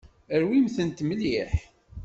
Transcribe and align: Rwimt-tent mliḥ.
Rwimt-tent 0.41 1.03
mliḥ. 1.09 1.51